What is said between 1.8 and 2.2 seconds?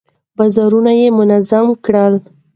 کړل.